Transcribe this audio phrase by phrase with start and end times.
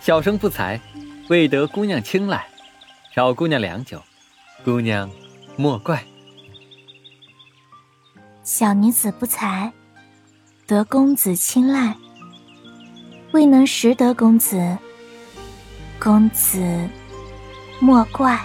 [0.00, 0.80] 小生不才，
[1.28, 2.46] 未得姑娘青睐，
[3.12, 4.02] 扰姑娘良久，
[4.64, 5.10] 姑娘
[5.56, 6.02] 莫怪。
[8.42, 9.70] 小女子不才，
[10.66, 11.94] 得公子青睐，
[13.32, 14.78] 未能识得公子，
[15.98, 16.88] 公子
[17.78, 18.40] 莫怪。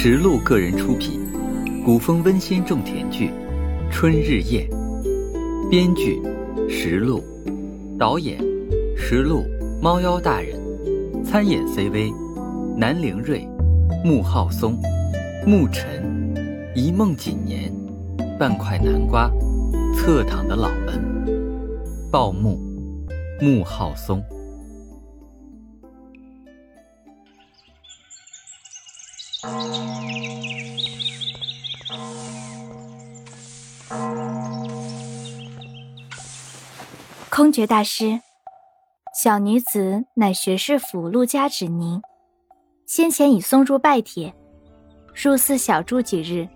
[0.00, 1.20] 听实录个人出品，
[1.84, 3.30] 古风温馨种田剧
[3.90, 4.64] 《春日夜》，
[5.68, 6.22] 编剧
[6.68, 7.20] 实录，
[7.98, 8.38] 导演
[8.96, 9.44] 实录
[9.82, 10.56] 猫妖大人，
[11.24, 12.14] 参演 CV
[12.76, 13.44] 南凌瑞、
[14.04, 14.80] 穆浩松、
[15.44, 16.32] 沐尘、
[16.76, 17.72] 一梦锦年、
[18.38, 19.28] 半块南瓜、
[19.96, 21.28] 侧躺的老恩、
[22.08, 22.56] 报幕、
[23.40, 24.22] 穆浩松。
[37.48, 38.20] 空诀大师，
[39.14, 42.02] 小女子乃学士府陆家芷宁，
[42.84, 44.34] 先前已送入拜帖，
[45.14, 46.46] 入寺小住几日。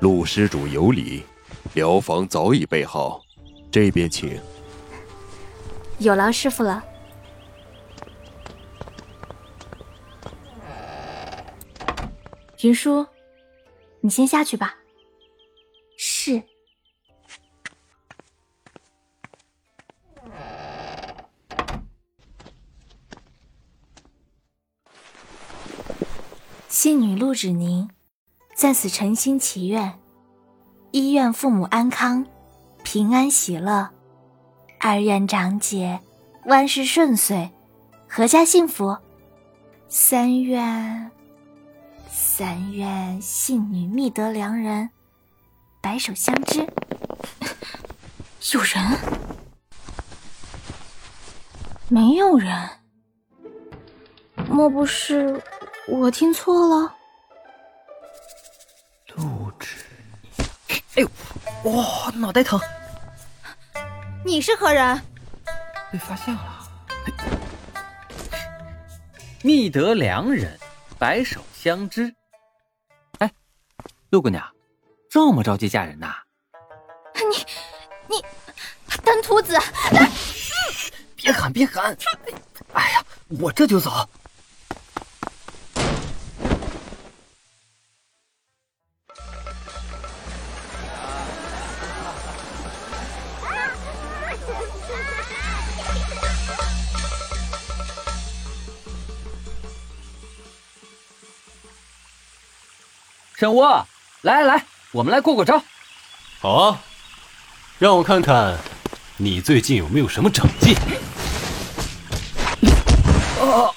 [0.00, 1.22] 陆施主有礼，
[1.74, 3.20] 疗房早已备好，
[3.70, 4.40] 这边请。
[5.98, 6.82] 有劳师傅了。
[12.62, 13.06] 云舒，
[14.00, 14.74] 你先下去吧。
[26.86, 27.90] 信女陆芷宁，
[28.54, 29.98] 在此诚心祈愿，
[30.92, 32.24] 一愿父母安康、
[32.84, 33.88] 平安喜乐；
[34.78, 35.98] 二愿长姐
[36.44, 37.50] 万事顺遂、
[38.08, 38.96] 阖家幸福；
[39.88, 41.10] 三愿，
[42.08, 44.88] 三愿信女觅得良人，
[45.80, 46.60] 白首相知。
[48.54, 48.98] 有人？
[51.88, 52.70] 没有人？
[54.48, 55.42] 莫不是？
[55.88, 56.94] 我听错了，
[59.14, 59.76] 陆芷
[60.66, 60.82] 宁。
[60.96, 61.10] 哎呦，
[61.70, 62.60] 哇，脑袋疼！
[64.24, 65.00] 你是何人？
[65.92, 66.68] 被发现了。
[69.42, 70.58] 觅得良人，
[70.98, 72.12] 白首相知。
[73.18, 73.30] 哎，
[74.10, 74.44] 陆姑娘，
[75.08, 76.16] 这么着急嫁人呐？
[77.14, 78.24] 你你，
[79.04, 79.56] 丹徒子！
[81.14, 81.96] 别喊别喊！
[82.72, 83.04] 哎呀，
[83.40, 84.08] 我这就走。
[103.38, 103.86] 沈窝，
[104.22, 105.62] 来来来，我们来过过招。
[106.40, 106.80] 好啊，
[107.78, 108.56] 让我看看
[109.18, 110.74] 你最近有没有什么长进。
[113.38, 113.68] 啊！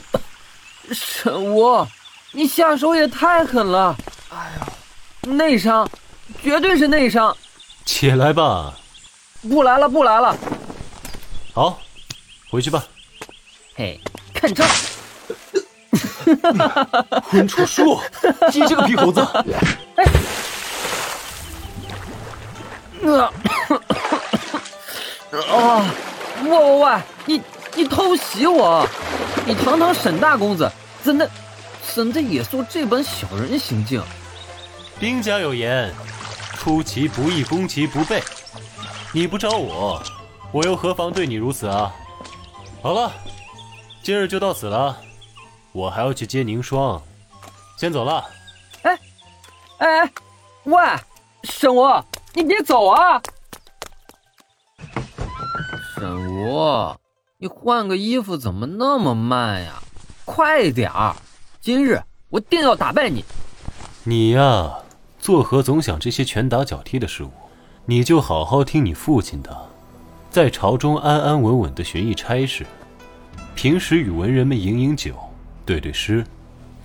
[0.90, 1.86] 沈窝，
[2.30, 3.94] 你下手也太狠了！
[4.30, 4.66] 哎呀，
[5.20, 5.86] 内伤，
[6.42, 7.36] 绝对是内伤。
[7.84, 8.72] 起来吧。
[9.42, 10.34] 不来了，不来了。
[11.52, 11.78] 好，
[12.48, 12.82] 回去吧。
[13.74, 14.00] 嘿，
[14.32, 14.64] 看招！
[17.30, 18.00] 混出术，
[18.52, 19.20] 你这个皮猴子！
[19.96, 20.04] 哎，
[23.10, 23.32] 啊！
[25.50, 25.84] 啊！
[26.44, 27.00] 喂喂喂！
[27.24, 27.42] 你
[27.74, 28.86] 你偷袭我！
[29.46, 30.70] 你堂堂沈大公子，
[31.02, 31.30] 怎的
[31.94, 34.02] 怎的也做这般小人行径？
[34.98, 35.92] 兵家有言，
[36.58, 38.22] 出其不意，攻其不备。
[39.12, 40.02] 你不招我，
[40.52, 41.92] 我又何妨对你如此啊？
[42.82, 43.10] 好了，
[44.02, 44.96] 今日就到此了。
[45.72, 47.00] 我还要去接凝霜，
[47.78, 48.24] 先走了。
[48.82, 48.98] 哎，
[49.78, 50.12] 哎，
[50.64, 50.76] 喂，
[51.44, 51.82] 沈无，
[52.34, 53.22] 你别走啊！
[55.94, 56.94] 沈无，
[57.38, 59.82] 你换个衣服怎么那么慢呀？
[60.24, 61.16] 快点儿！
[61.60, 63.24] 今日我定要打败你。
[64.04, 64.78] 你呀，
[65.18, 67.30] 作何总想这些拳打脚踢的事物？
[67.86, 69.56] 你就好好听你父亲的，
[70.30, 72.66] 在朝中安安稳稳的学艺差事，
[73.54, 75.16] 平时与文人们饮饮酒。
[75.64, 76.24] 对对诗，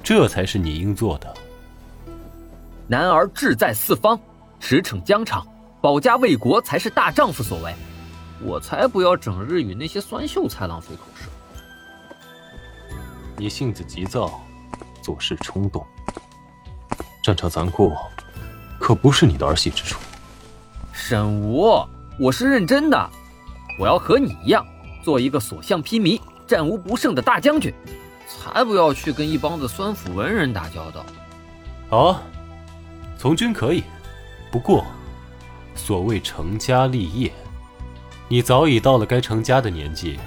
[0.03, 1.33] 这才是你应做的。
[2.88, 4.19] 男儿志在四方，
[4.59, 5.45] 驰骋疆场，
[5.81, 7.74] 保家卫国才是大丈夫所为。
[8.41, 11.27] 我才不要整日与那些酸秀才浪费口舌。
[13.35, 14.41] 你性子急躁，
[15.01, 15.83] 做事冲动，
[17.23, 17.91] 战场残酷，
[18.80, 20.00] 可不是你的儿戏之处。
[20.94, 21.83] 沈无，
[22.19, 23.09] 我是认真的，
[23.80, 24.65] 我要和你一样，
[25.03, 27.73] 做一个所向披靡、战无不胜的大将军，
[28.53, 31.05] 才不要去跟一帮子酸腐文人打交道。
[31.89, 32.21] 好啊，
[33.17, 33.83] 从军可以，
[34.51, 34.85] 不过，
[35.75, 37.31] 所谓成家立业，
[38.27, 40.19] 你早已到了该成家的年纪。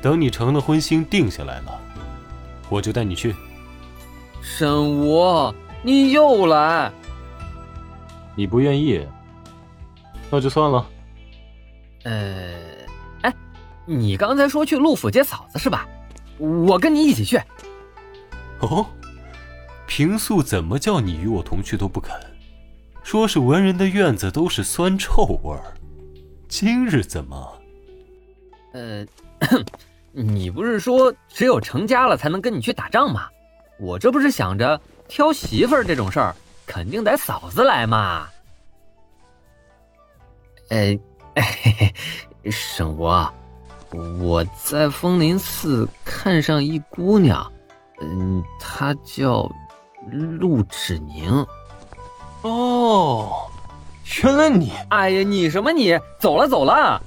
[0.00, 1.80] 等你成了婚，心定下来了，
[2.68, 3.34] 我就带你去。
[4.40, 6.90] 沈无，你又来？
[8.34, 9.06] 你不愿意，
[10.28, 10.84] 那就算了。
[12.02, 12.52] 呃，
[13.20, 13.32] 哎，
[13.86, 15.86] 你刚才说去陆府接嫂子是吧？
[16.38, 17.40] 我跟你一起去。
[18.60, 18.86] 哦。
[19.86, 22.18] 平素怎么叫你与我同去都不肯，
[23.02, 25.74] 说是文人的院子都是酸臭味儿。
[26.48, 27.58] 今日怎么？
[28.72, 29.04] 呃，
[30.12, 33.28] 你不是说只有成家了才能跟你去打仗吗？
[33.78, 38.28] 我这不是想着挑媳妇儿这种事儿，肯定得嫂子来嘛。
[40.70, 40.98] 哎，
[41.36, 41.92] 嘿
[42.42, 43.30] 嘿沈国，
[44.20, 47.50] 我在枫林寺看上一姑娘，
[48.00, 49.50] 嗯，她叫。
[50.10, 51.46] 陆芷宁，
[52.42, 53.30] 哦，
[54.20, 54.72] 原来你……
[54.88, 55.96] 哎呀，你什么你？
[56.18, 57.00] 走了走了。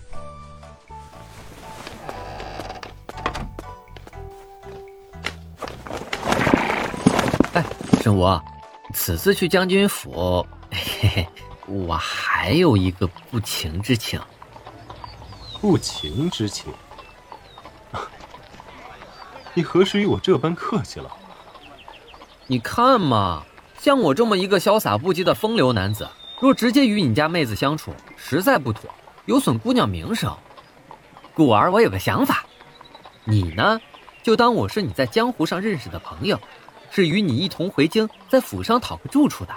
[7.54, 7.66] 哎，
[8.02, 8.40] 沈武，
[8.94, 11.28] 此次去将军府，嘿嘿，
[11.68, 14.18] 我还有一个不情之请。
[15.66, 16.72] 不情之请？
[19.56, 21.12] 你何时与我这般客气了？
[22.46, 23.44] 你看嘛，
[23.80, 26.08] 像我这么一个潇洒不羁的风流男子，
[26.40, 28.92] 若直接与你家妹子相处，实在不妥，
[29.26, 30.32] 有损姑娘名声。
[31.34, 32.46] 故而我有个想法，
[33.24, 33.82] 你呢，
[34.22, 36.40] 就当我是你在江湖上认识的朋友，
[36.92, 39.56] 是与你一同回京，在府上讨个住处的。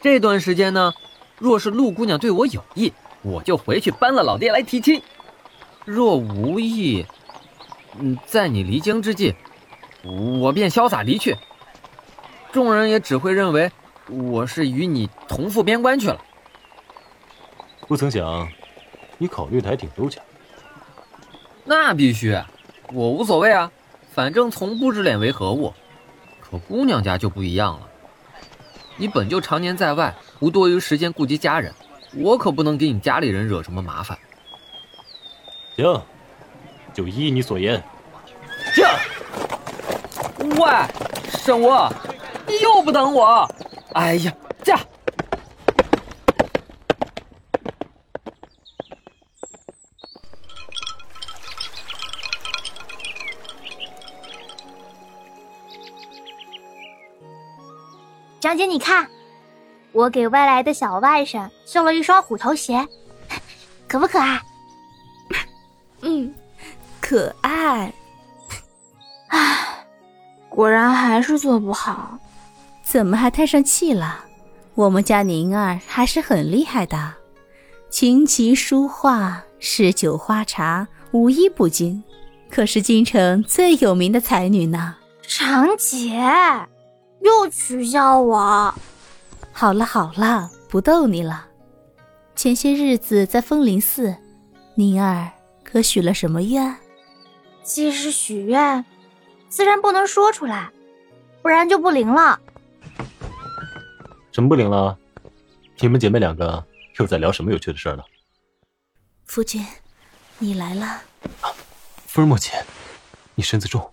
[0.00, 0.92] 这段时间呢，
[1.38, 2.92] 若是陆姑娘对我有意，
[3.22, 5.00] 我就回去搬了老爹来提亲；
[5.88, 7.06] 若无意，
[7.98, 9.34] 嗯，在你离京之际，
[10.04, 11.34] 我便潇洒离去。
[12.52, 13.72] 众人也只会认为
[14.10, 16.22] 我是与你同赴边关去了。
[17.86, 18.46] 不曾想，
[19.16, 20.22] 你考虑的还挺周全。
[21.64, 22.38] 那必须，
[22.92, 23.72] 我无所谓啊，
[24.12, 25.72] 反正从不知脸为何物。
[26.38, 27.88] 可姑娘家就不一样了，
[28.98, 31.72] 你本就常年在外，无多余时间顾及家人，
[32.14, 34.18] 我可不能给你家里人惹什么麻烦。
[35.78, 36.02] 行，
[36.92, 37.80] 就依你所言。
[38.74, 38.98] 驾！
[40.40, 40.66] 喂，
[41.30, 41.70] 沈无。
[42.48, 43.48] 你又不等我，
[43.92, 44.32] 哎呀，
[44.64, 44.80] 驾！
[58.40, 59.08] 张姐，你看，
[59.92, 62.84] 我给外来的小外甥送了一双虎头鞋，
[63.86, 64.42] 可不可爱？
[66.02, 66.34] 嗯，
[67.00, 67.92] 可爱。
[69.28, 69.86] 唉，
[70.48, 72.18] 果然还是做不好。
[72.82, 74.24] 怎么还叹上气了？
[74.74, 77.14] 我们家宁儿还是很厉害的，
[77.90, 82.02] 琴棋书画、诗酒花茶，无一不精，
[82.48, 84.96] 可是京城最有名的才女呢。
[85.26, 86.16] 长姐，
[87.20, 88.72] 又取笑我。
[89.52, 91.46] 好了好了，不逗你了。
[92.36, 94.14] 前些日子在枫林寺，
[94.76, 95.28] 宁儿
[95.70, 96.74] 可许了什么愿？
[97.62, 98.82] 既是许愿，
[99.50, 100.70] 自然不能说出来，
[101.42, 102.40] 不然就不灵了。
[104.32, 104.96] 什么不灵了？
[105.80, 106.64] 你们姐妹两个
[106.98, 108.02] 又在聊什么有趣的事儿呢？
[109.26, 109.62] 夫君，
[110.38, 111.02] 你来了。
[112.06, 112.50] 夫人莫急，
[113.34, 113.92] 你身子重。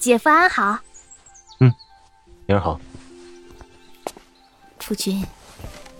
[0.00, 0.76] 姐夫安好。
[1.60, 1.72] 嗯，
[2.44, 2.80] 明儿好。
[4.80, 5.24] 夫君，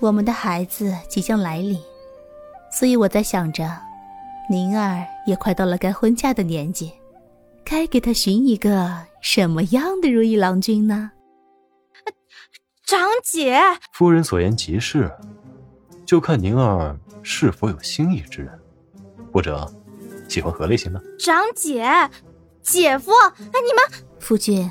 [0.00, 1.80] 我们的孩子即将来临，
[2.72, 3.80] 所以我在想着，
[4.50, 6.92] 宁儿也快到了该婚嫁的年纪，
[7.64, 11.12] 该给她寻一个什么样的如意郎君呢？
[12.84, 13.58] 长姐，
[13.92, 15.10] 夫人所言极是，
[16.04, 18.60] 就看宁儿是否有心意之人，
[19.32, 19.72] 或者
[20.28, 21.02] 喜欢何类型的。
[21.18, 21.86] 长姐，
[22.60, 24.70] 姐夫，哎，你们夫君，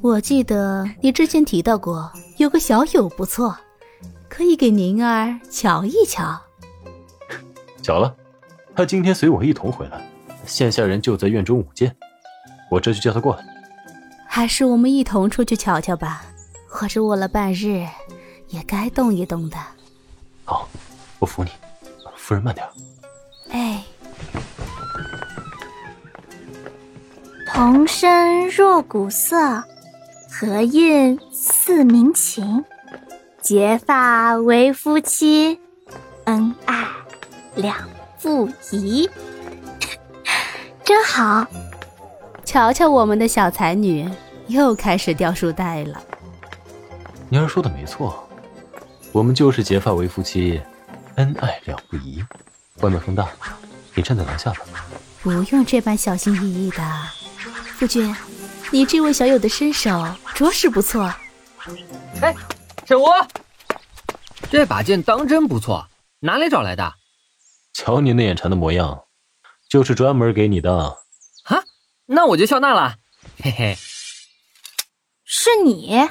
[0.00, 3.54] 我记得你之前提到过有个小友不错，
[4.30, 6.40] 可以给宁儿瞧一瞧。
[7.82, 8.16] 巧了，
[8.76, 10.06] 他今天随我一同回来，
[10.46, 11.94] 现下人就在院中舞剑，
[12.70, 13.44] 我这就叫他过来。
[14.26, 16.24] 还是我们一同出去瞧瞧吧。
[16.66, 17.86] 或者卧了半日，
[18.48, 19.56] 也该动一动的。
[20.44, 20.68] 好，
[21.20, 21.50] 我扶你。
[22.16, 22.66] 夫人慢点。
[23.50, 23.84] 哎。
[27.46, 29.62] 童声若鼓瑟，
[30.28, 32.64] 和韵似鸣琴。
[33.40, 35.60] 结发为夫妻，
[36.24, 36.88] 恩爱
[37.54, 37.76] 两
[38.24, 39.06] 不疑。
[40.82, 41.46] 真好，
[42.42, 44.08] 瞧瞧我们的小才女，
[44.46, 46.02] 又开始掉书袋了。
[47.28, 48.26] 宁儿说的没错，
[49.12, 50.58] 我们就是结发为夫妻，
[51.16, 52.24] 恩爱两不疑。
[52.80, 53.28] 外面风大，
[53.94, 54.60] 你站在廊下吧。
[55.22, 56.82] 不用这般小心翼翼的，
[57.76, 58.16] 夫君，
[58.70, 60.02] 你这位小友的身手
[60.34, 61.12] 着实不错。
[62.22, 62.34] 哎。
[62.86, 63.06] 沈无，
[64.50, 65.88] 这把剑当真不错，
[66.20, 66.94] 哪里找来的？
[67.74, 69.04] 瞧你那眼馋的模样，
[69.68, 70.72] 就是专门给你的。
[71.44, 71.62] 啊，
[72.06, 72.96] 那我就笑纳了。
[73.42, 73.76] 嘿嘿，
[75.24, 76.08] 是你？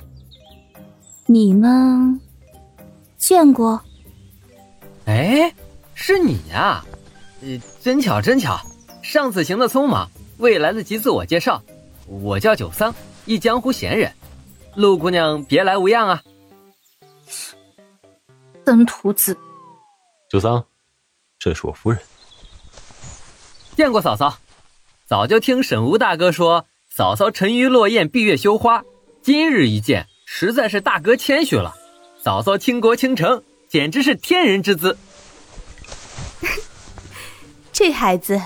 [1.25, 2.19] 你们
[3.17, 3.81] 见过？
[5.05, 5.55] 哎，
[5.95, 6.83] 是你呀！
[7.41, 8.59] 呃，真巧，真巧。
[9.01, 11.63] 上次行的匆忙，未来得及自我介绍。
[12.07, 12.93] 我叫九桑，
[13.25, 14.13] 一江湖闲人。
[14.75, 16.23] 陆姑娘，别来无恙啊！
[18.65, 19.37] 登徒子，
[20.29, 20.65] 九桑，
[21.43, 21.99] 这是我夫人。
[23.75, 24.37] 见过嫂嫂，
[25.05, 28.81] 早就听沈吴大哥说嫂嫂沉鱼落雁，闭月羞花。
[29.21, 31.75] 今日一见，实在是大哥谦虚了。
[32.17, 34.97] 嫂嫂倾国倾城，简直是天人之姿。
[37.73, 38.41] 这孩子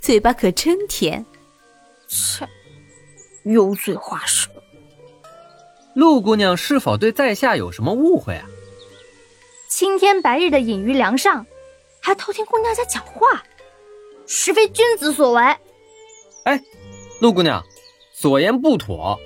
[0.00, 1.26] 嘴巴可真甜。
[2.06, 2.48] 切，
[3.44, 4.48] 油嘴滑舌。
[5.94, 8.46] 陆姑娘是否对在下有什么误会啊？
[9.68, 11.44] 青天白日的隐于梁上，
[12.08, 13.42] 还偷听姑娘家讲话，
[14.26, 15.42] 实非君子所为。
[16.44, 16.58] 哎，
[17.20, 17.62] 陆姑娘，
[18.14, 19.18] 所言不妥，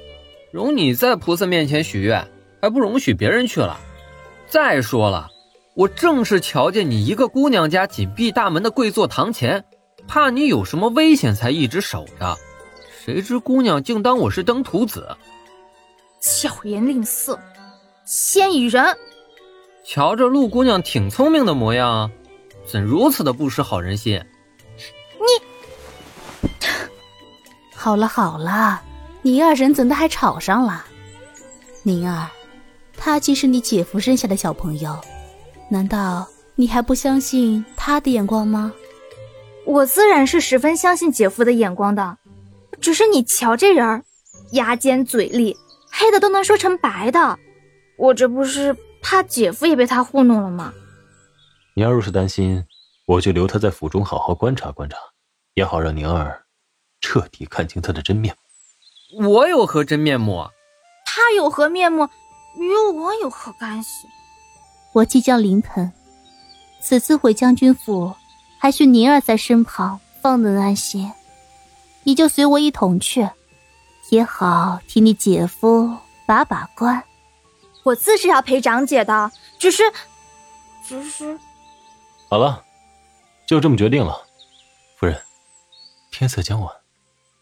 [0.51, 2.29] 容你在菩萨面前许愿，
[2.61, 3.79] 还不容许别人去了。
[4.49, 5.29] 再说了，
[5.77, 9.65] 我正是瞧见你一个姑娘家紧闭大门的跪坐堂前，
[10.09, 12.37] 怕你有什么危险才一直守着。
[13.05, 15.17] 谁知姑娘竟当我是登徒子，
[16.21, 17.39] 巧言令色，
[18.05, 18.85] 先以人。
[19.85, 22.11] 瞧着陆姑娘挺聪明的模样，
[22.73, 24.19] 怎如此的不识好人心？
[25.19, 25.27] 你
[27.75, 28.81] 好了好了，
[29.21, 30.83] 你二人怎的还吵上了？
[31.83, 32.31] 宁儿，
[32.97, 34.99] 他既是你姐夫生下的小朋友，
[35.69, 38.73] 难道你还不相信他的眼光吗？
[39.67, 42.17] 我自然是十分相信姐夫的眼光的，
[42.81, 44.03] 只是你瞧这人儿，
[44.53, 45.55] 牙尖嘴利，
[45.91, 47.39] 黑的都能说成白的，
[47.99, 48.75] 我这不是。
[49.05, 50.73] 怕姐夫也被他糊弄了吗？
[51.75, 52.67] 宁儿若是担心，
[53.07, 54.97] 我就留他在府中好好观察观察，
[55.55, 56.45] 也好让宁儿
[57.01, 58.37] 彻底看清他的真面
[59.11, 59.29] 目。
[59.29, 60.47] 我有何真面目？
[61.07, 62.09] 他有何面目？
[62.59, 64.07] 与我有何干系？
[64.93, 65.91] 我即将临盆，
[66.83, 68.15] 此次回将军府，
[68.59, 71.11] 还需宁儿在身旁，方能安心。
[72.03, 73.27] 你就随我一同去，
[74.11, 77.03] 也好替你姐夫把把关。
[77.85, 79.83] 我自是要陪长姐的，只是，
[80.87, 81.39] 只是，
[82.33, 82.65] 好了，
[83.47, 84.27] 就这么决定了。
[84.97, 85.23] 夫人，
[86.11, 86.75] 天色将晚，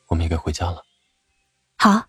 [0.09, 0.85] 我们也该回家了。
[1.77, 2.07] 好。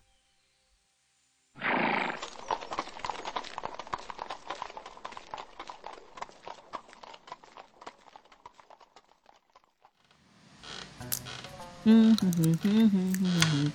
[11.84, 13.72] 嗯哼哼哼哼哼哼，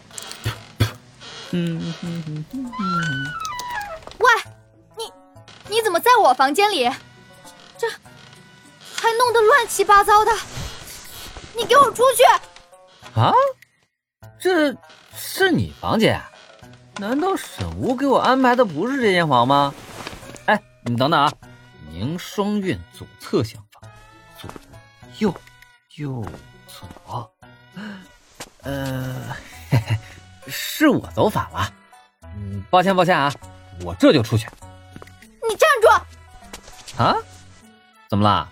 [1.52, 3.34] 嗯哼哼哼哼。
[5.70, 6.92] 你怎么在我房间里？
[7.78, 7.88] 这
[9.08, 10.32] 还弄得乱七八糟的！
[11.56, 12.24] 你给我出去！
[13.18, 13.32] 啊，
[14.38, 14.76] 这
[15.16, 16.22] 是你房间？
[16.98, 19.74] 难道沈吴给我安排的不是这间房吗？
[20.48, 21.32] 哎，你等等啊！
[21.90, 23.90] 宁双院左侧厢房，
[24.38, 24.50] 左
[25.20, 25.34] 右
[25.96, 26.26] 右
[26.68, 27.32] 左，
[28.64, 29.38] 呃，
[29.70, 29.98] 嘿嘿，
[30.50, 31.72] 是我走反了。
[32.36, 33.34] 嗯，抱歉抱歉啊，
[33.86, 34.50] 我这就出去。
[35.50, 37.02] 你站住！
[37.02, 37.16] 啊？
[38.10, 38.50] 怎么啦？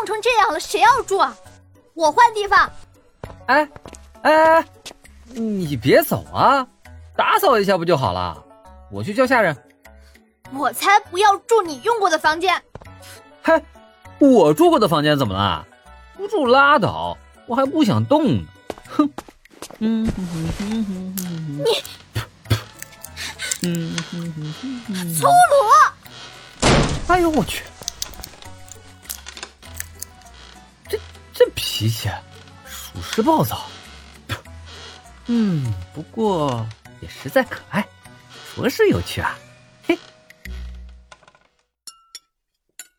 [0.00, 1.36] 都弄成这样了，谁要住啊？
[1.94, 2.70] 我换地方。
[3.46, 3.68] 哎，
[4.22, 4.64] 哎，
[5.26, 6.66] 你别走啊！
[7.16, 8.42] 打扫一下不就好了？
[8.90, 9.54] 我去叫下人。
[10.52, 12.60] 我才不要住你用过的房间。
[13.42, 13.62] 嘿，
[14.18, 15.66] 我住过的房间怎么了？
[16.16, 17.16] 不住拉倒，
[17.46, 18.42] 我还不想动呢。
[18.88, 19.10] 哼。
[19.80, 21.58] 嗯哼哼哼哼哼。
[21.58, 21.64] 你。
[23.62, 25.30] 嗯哼哼哼哼粗鲁！
[27.08, 27.64] 哎呦我去，
[31.62, 32.10] 脾气，
[32.64, 33.66] 属实暴躁。
[35.26, 36.66] 嗯，不过
[37.02, 37.86] 也实在可爱，
[38.56, 39.38] 着实有趣啊。
[39.86, 39.98] 嘿，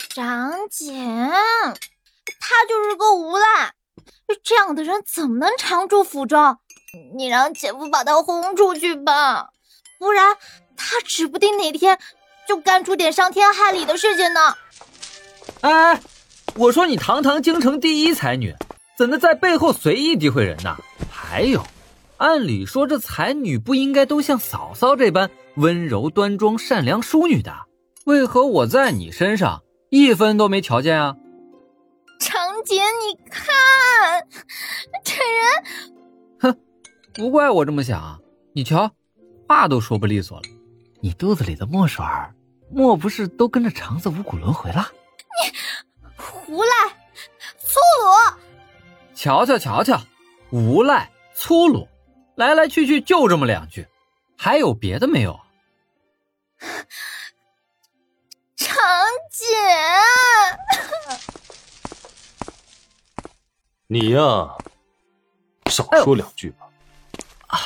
[0.09, 0.93] 长姐，
[2.39, 3.73] 他他就是个无赖。
[4.43, 6.57] 这样的人怎么能常驻府中？
[7.15, 9.49] 你让姐夫把他轰出去吧，
[9.99, 10.37] 不然
[10.77, 11.97] 他指不定哪天
[12.47, 14.55] 就干出点伤天害理的事情呢。
[15.61, 16.01] 哎，
[16.55, 18.53] 我说你堂堂京城第一才女，
[18.97, 20.75] 怎的在背后随意诋毁人呢？
[21.09, 21.65] 还有，
[22.17, 27.53] 按理说这才女不应该都像嫂嫂这般温柔端庄、善良淑女的，
[28.05, 31.15] 为何我在你身上一分都没瞧见啊？
[32.19, 33.45] 长姐，你看，
[35.03, 36.57] 这人，哼，
[37.13, 38.19] 不怪我这么想。
[38.53, 38.91] 你瞧，
[39.47, 40.43] 话都说不利索了。
[40.99, 42.35] 你肚子里的墨水儿，
[42.69, 44.91] 莫不是都跟着肠子五谷轮回了？
[45.43, 45.51] 你
[46.51, 46.69] 胡赖，
[47.59, 48.35] 粗鲁！
[49.15, 50.01] 瞧瞧瞧瞧，
[50.49, 51.87] 无赖粗鲁，
[52.35, 53.87] 来来去去就这么两句，
[54.37, 55.39] 还有别的没有？
[58.57, 58.75] 长
[59.31, 59.45] 姐。
[63.87, 64.57] 你呀，
[65.69, 66.67] 少说两句吧。
[67.47, 67.59] 啊，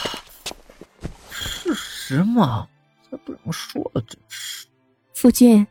[1.31, 2.67] 事实嘛，
[3.09, 4.67] 才不让说了，真是。
[5.15, 5.65] 夫君，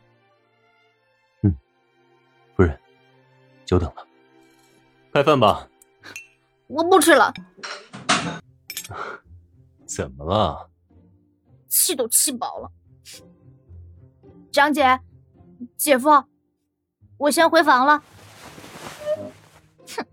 [3.65, 4.07] 久等了，
[5.11, 5.67] 开饭吧。
[6.67, 7.33] 我不吃了。
[9.85, 10.69] 怎么了？
[11.67, 12.71] 气都气饱了。
[14.51, 14.99] 张姐，
[15.77, 16.23] 姐夫，
[17.17, 18.03] 我先回房了。
[19.87, 20.05] 哼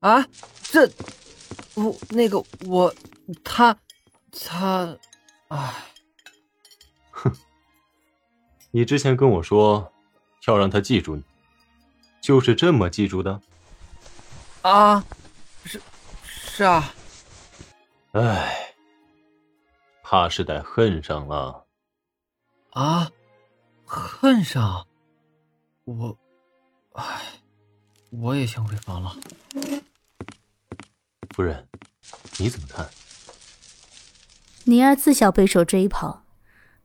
[0.00, 0.28] 啊，
[0.62, 0.86] 这，
[1.74, 2.94] 我那个我，
[3.42, 3.76] 他，
[4.30, 4.98] 他，
[5.48, 5.74] 啊，
[7.10, 7.32] 哼，
[8.70, 9.92] 你之前跟我说
[10.46, 11.24] 要让他记住你，
[12.24, 13.38] 就是这么记住的？
[14.62, 15.04] 啊，
[15.62, 15.78] 是，
[16.24, 16.94] 是啊，
[18.12, 18.72] 唉，
[20.02, 21.66] 怕是得恨上了。
[22.70, 23.10] 啊，
[23.84, 24.86] 恨上，
[25.84, 26.16] 我，
[26.94, 27.20] 唉，
[28.08, 29.14] 我也想回房了。
[31.34, 31.68] 夫人，
[32.38, 32.88] 你怎么看？
[34.64, 36.22] 宁儿自小备受追捧，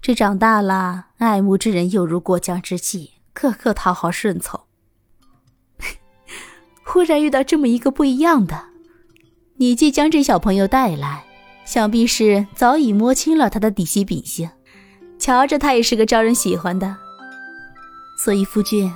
[0.01, 4.65] 这长大了，爱慕之人又如过江之鲫，个个讨好顺从。
[6.91, 8.59] 忽然遇到这么一个不一样的，
[9.57, 11.23] 你既将这小朋友带来，
[11.63, 14.49] 想必是早已摸清了他的底细秉性，
[15.19, 16.97] 瞧着他也是个招人喜欢的。
[18.17, 18.91] 所以夫君，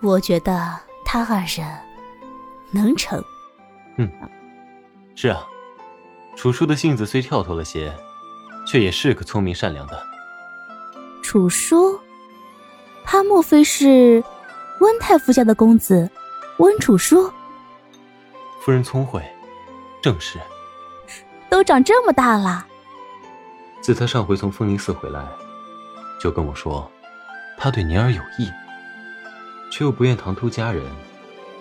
[0.00, 1.68] 我觉得他二人
[2.70, 3.22] 能成。
[3.98, 4.10] 嗯。
[5.14, 5.46] 是啊，
[6.34, 7.94] 楚叔的性子虽跳脱了些，
[8.66, 10.02] 却也是个聪明善良的。
[11.22, 12.00] 楚叔，
[13.04, 14.24] 他莫非是
[14.80, 16.10] 温太傅家的公子
[16.58, 17.32] 温楚叔？
[18.60, 19.22] 夫人聪慧，
[20.02, 20.38] 正是。
[21.48, 22.66] 都长这么大了。
[23.80, 25.24] 自他上回从风铃寺回来，
[26.20, 26.90] 就跟我说，
[27.56, 28.50] 他对宁儿有意，
[29.70, 30.84] 却又不愿唐突家人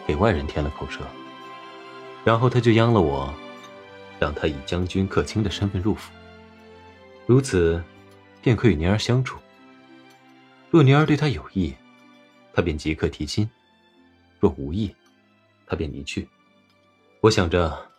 [0.06, 1.02] 给外人添了口舌，
[2.26, 3.34] 然后他就央了我。
[4.20, 6.12] 让他以将军客卿的身份入府，
[7.28, 7.80] 如此，
[8.42, 9.38] 便可与宁儿相处。
[10.72, 11.76] 若宁儿对他有意，
[12.52, 13.48] 他便即刻提亲；
[14.40, 14.96] 若无意，
[15.66, 16.28] 他便离去。
[17.22, 17.90] 我想着，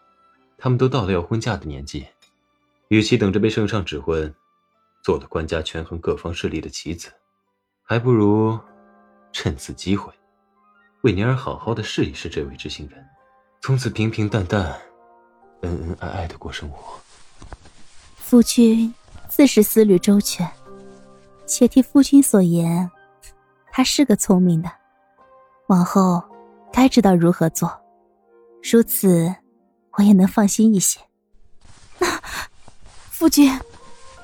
[0.57, 2.07] 他们都到了要婚嫁的年纪，
[2.89, 4.35] 与其等着被圣上指婚，
[5.03, 7.13] 做了官家权衡各方势力的棋子，
[7.83, 8.59] 还不如
[9.33, 10.13] 趁此机会，
[11.03, 13.05] 为宁儿好好的试一试这位知心人，
[13.61, 14.81] 从此平平淡淡。
[15.63, 17.01] 恩恩爱爱的过生活。
[18.15, 18.95] 夫君
[19.29, 20.49] 自是思虑周全，
[21.47, 22.89] 且听夫君所言，
[23.73, 24.71] 他是个聪明的，
[25.69, 26.23] 往后
[26.73, 27.71] 该知道如何做，
[28.63, 29.35] 如此
[29.93, 30.99] 我也能放心一些。
[33.11, 33.59] 夫君，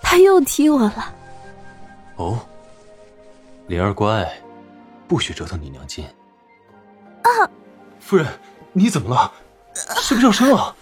[0.03, 1.15] 他又踢我了。
[2.17, 2.39] 哦，
[3.67, 4.27] 灵儿乖，
[5.07, 6.07] 不许折腾你娘亲。
[7.23, 7.29] 啊！
[8.01, 8.27] 夫人，
[8.73, 9.31] 你怎么了？
[10.01, 10.75] 是不是要生了？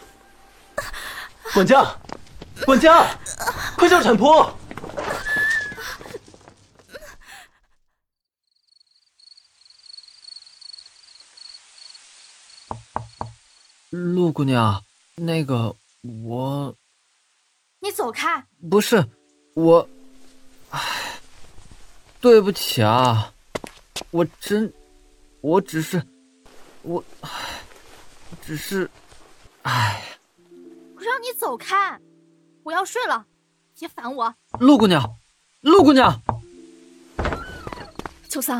[1.53, 1.85] 管家，
[2.65, 3.05] 管家，
[3.77, 4.53] 快叫产婆！
[13.93, 14.83] 陆姑娘，
[15.17, 15.77] 那个
[16.25, 16.75] 我……
[17.81, 18.43] 你走开！
[18.71, 19.07] 不是
[19.55, 19.87] 我，
[20.71, 21.21] 唉，
[22.19, 23.35] 对不起啊，
[24.11, 24.73] 我真，
[25.43, 26.03] 我只是，
[26.81, 27.29] 我，唉，
[28.41, 28.91] 只是，
[29.61, 30.03] 唉。
[30.99, 32.01] 让你走开！
[32.63, 33.27] 我要睡了，
[33.79, 34.35] 别烦我。
[34.59, 35.17] 陆姑娘，
[35.61, 36.23] 陆姑娘，
[38.31, 38.59] 秋桑，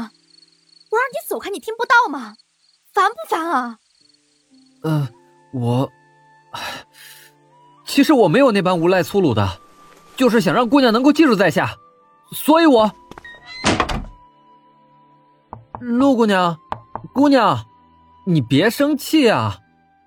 [0.91, 2.37] 我让你走开，你听不到吗？
[2.93, 3.79] 烦不烦啊？
[4.83, 5.09] 呃，
[5.53, 5.91] 我，
[7.85, 9.61] 其实我没有那般无赖粗鲁的，
[10.17, 11.77] 就是想让姑娘能够记住在下，
[12.33, 12.91] 所以我，
[15.79, 16.59] 陆姑娘，
[17.13, 17.67] 姑娘，
[18.27, 19.59] 你别生气啊，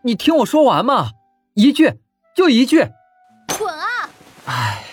[0.04, 1.12] 你听我说完嘛，
[1.54, 2.00] 一句
[2.36, 2.88] 就一句。
[3.58, 4.10] 滚啊！
[4.46, 4.84] 哎，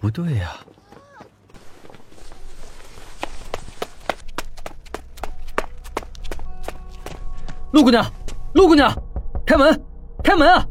[0.00, 0.56] 不对呀、
[7.72, 8.04] 陆姑娘，
[8.54, 8.90] 陆姑娘，
[9.46, 9.84] 开门，
[10.24, 10.66] 开门啊！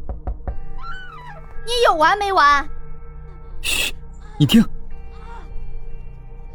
[1.64, 2.68] 你有完没完？
[3.60, 3.94] 嘘，
[4.38, 4.60] 你听，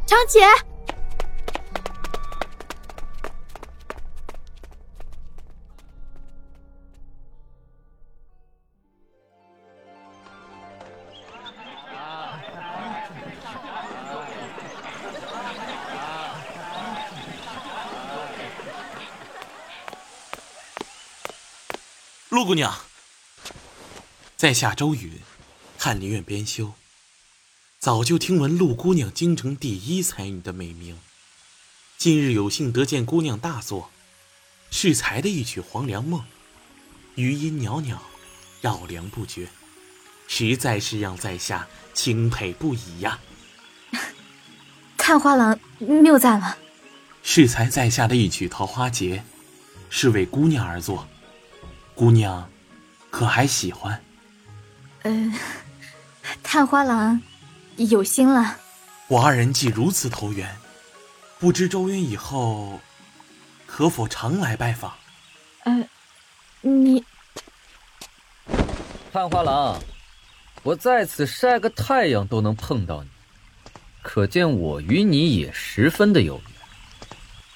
[0.06, 0.40] 长姐，
[22.44, 22.74] 陆姑娘，
[24.36, 25.18] 在下周允，
[25.78, 26.74] 翰林院编修。
[27.78, 30.98] 早就听闻陆姑娘京城第一才女的美名，
[31.96, 33.90] 今日有幸得见姑娘大作，
[34.70, 36.20] 适才的一曲《黄粱梦》，
[37.14, 38.02] 余音袅袅，
[38.60, 39.48] 绕梁不绝，
[40.28, 43.20] 实在是让在下钦佩不已呀。
[44.98, 46.58] 看花郎谬赞了。
[47.22, 49.24] 适才在下的一曲《桃花劫》，
[49.88, 51.08] 是为姑娘而作，
[51.94, 52.50] 姑娘
[53.10, 54.02] 可还喜欢？
[55.02, 55.32] 呃，
[56.42, 57.20] 探花郎
[57.76, 58.56] 有心了。
[59.08, 60.56] 我二人既如此投缘，
[61.38, 62.80] 不知周云以后
[63.66, 64.92] 可否常来拜访？
[65.64, 65.88] 呃，
[66.62, 67.04] 你
[69.12, 69.80] 探花郎，
[70.62, 73.10] 我在此晒个太阳都能碰到你，
[74.02, 76.44] 可见我与你也十分的有缘。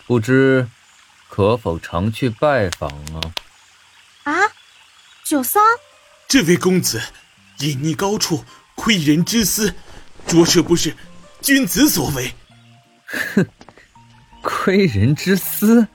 [0.06, 0.68] 不知
[1.28, 3.20] 可否常去拜访啊？
[4.28, 4.36] 啊，
[5.24, 5.62] 九桑，
[6.28, 7.00] 这位公子
[7.60, 9.74] 隐匿高处，窥人之私，
[10.26, 10.94] 着实不是
[11.40, 12.34] 君子所为。
[13.06, 13.46] 哼
[14.42, 15.88] 窥人之私，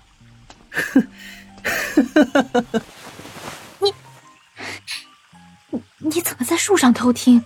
[5.99, 7.45] 你怎么在树上偷听？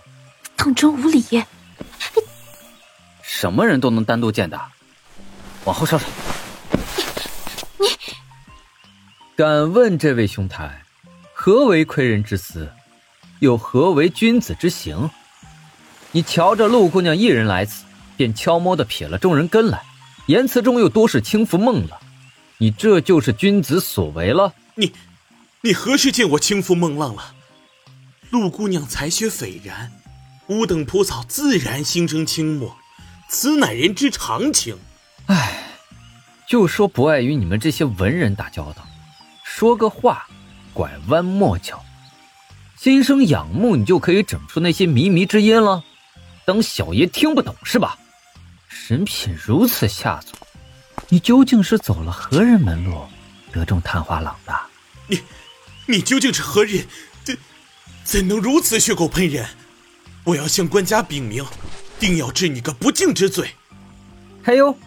[0.55, 1.43] 当真无礼！
[3.21, 4.57] 什么人都能单独见的，
[5.65, 6.07] 往后稍稍。
[9.37, 10.81] 敢问这位兄台，
[11.31, 12.73] 何为窥人之私，
[13.37, 15.11] 又何为君子之行？
[16.11, 17.85] 你瞧着陆姑娘一人来此，
[18.17, 19.83] 便悄摸的撇了众人跟来，
[20.25, 21.99] 言辞中又多是轻浮梦了。
[22.57, 24.55] 你这就是君子所为了。
[24.73, 24.91] 你，
[25.61, 27.35] 你何时见我轻浮梦浪了？
[28.31, 29.91] 陆姑娘才学斐然，
[30.47, 32.71] 吾等仆草自然心生倾慕，
[33.29, 34.79] 此乃人之常情。
[35.27, 35.61] 唉，
[36.49, 38.86] 就说不爱与你们这些文人打交道，
[39.57, 40.27] 说个话，
[40.71, 41.83] 拐弯抹角，
[42.75, 45.83] 心生仰慕，你就可以整出那些靡靡之音了。
[46.45, 47.97] 当小爷听不懂是吧？
[48.87, 50.37] 人品如此下作，
[51.09, 53.01] 你究竟是走了何人门路，
[53.51, 54.55] 得中探花郎的？
[55.07, 55.23] 你，
[55.87, 56.85] 你究竟是何人？
[57.23, 57.35] 怎
[58.03, 59.43] 怎能如此血口喷人？
[60.23, 61.43] 我要向官家禀明，
[61.99, 63.49] 定要治你个不敬之罪。
[64.43, 64.77] 嘿呦，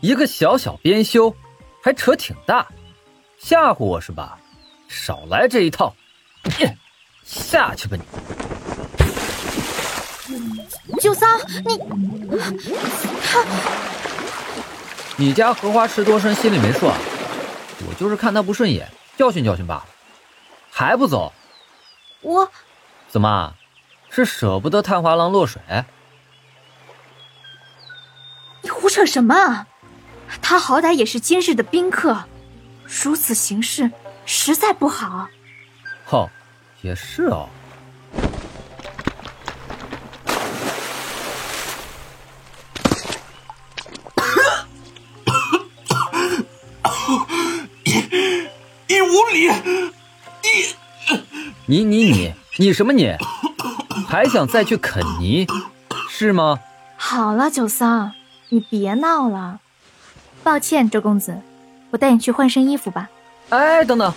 [0.00, 1.36] 一个小小编修，
[1.82, 2.66] 还扯挺大，
[3.38, 4.38] 吓唬我是吧？
[4.88, 5.94] 少来这一套！
[6.58, 6.76] 耶
[7.24, 8.04] 下去吧你！
[11.00, 11.76] 九桑，你
[13.22, 13.44] 他
[15.16, 16.96] 你家荷花池多深，心里没数啊？
[17.88, 19.86] 我就是看他不顺眼，教训教训罢了。
[20.70, 21.32] 还不走？
[22.22, 22.50] 我
[23.08, 23.54] 怎么？
[24.08, 25.60] 是舍不得探花郎落水？
[28.62, 29.66] 你胡扯什么啊？
[30.40, 32.24] 他好歹也是今日的宾客，
[32.86, 33.90] 如此行事
[34.24, 35.28] 实在不好。
[36.10, 36.30] 哦，
[36.82, 37.48] 也是哦。
[48.88, 49.50] 你无礼！
[51.66, 53.16] 你你你你什么你？
[54.08, 55.48] 还想再去啃泥，
[56.08, 56.60] 是吗？
[56.96, 58.12] 好了，九桑，
[58.50, 59.58] 你别闹了。
[60.44, 61.42] 抱歉，周公子，
[61.96, 63.08] 我带你去换身衣服吧。
[63.48, 64.12] 哎，等等，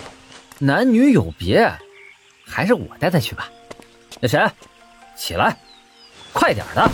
[0.58, 1.72] 男女有别，
[2.46, 3.50] 还是我带他去吧。
[4.20, 4.38] 那谁，
[5.16, 5.56] 起来，
[6.34, 6.92] 快点的。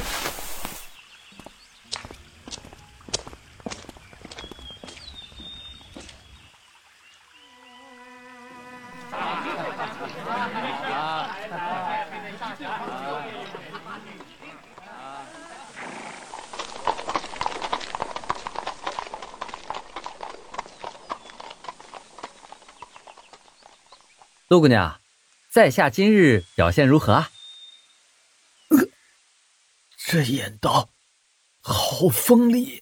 [24.56, 25.02] 陆姑娘，
[25.52, 27.30] 在下今日表现如何啊？
[30.08, 30.88] 这眼刀，
[31.60, 32.82] 好锋利！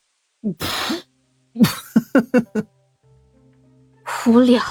[4.28, 4.62] 无聊。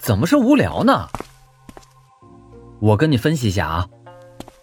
[0.00, 1.08] 怎么是无聊呢？
[2.82, 3.88] 我跟你分析一下啊，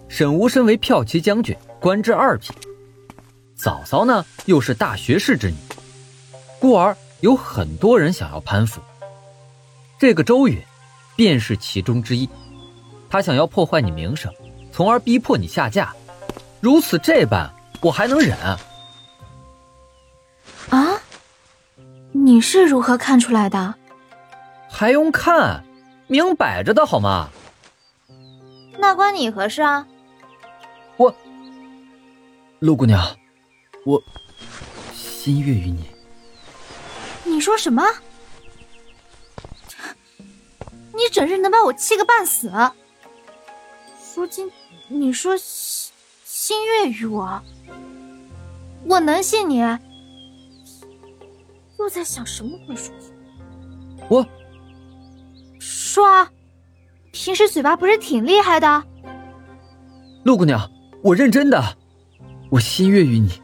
[0.07, 2.55] 沈无身为骠骑将军，官至二品，
[3.55, 5.57] 嫂嫂呢又是大学士之女，
[6.59, 8.79] 故而有很多人想要攀附。
[9.97, 10.62] 这个周允，
[11.19, 12.29] 便是其中之一。
[13.10, 14.34] 他想要破坏你名声，
[14.71, 15.93] 从而逼迫你下嫁。
[16.62, 18.38] 如此这般，我还能忍？
[20.69, 20.97] 啊？
[22.13, 23.75] 你是如何看出来的？
[24.69, 25.62] 还用看？
[26.08, 27.29] 明摆着的好吗？
[28.77, 29.86] 那关你何事啊？
[30.95, 31.13] 我，
[32.60, 33.05] 陆姑娘，
[33.86, 34.01] 我
[34.93, 35.89] 心悦于你。
[37.25, 37.84] 你说什么？
[40.93, 42.52] 你整日能把我气个半死。
[44.15, 44.52] 如今
[44.88, 45.93] 你说心
[46.25, 47.41] 心悦于我，
[48.86, 49.60] 我能信你？
[51.78, 52.93] 又在想什么鬼说
[54.10, 54.28] 我
[55.60, 56.32] 说啊！
[57.12, 58.84] 平时嘴巴不是挺厉害的？
[60.23, 60.69] 陆姑娘，
[61.02, 61.78] 我认真的，
[62.49, 63.41] 我心悦于你，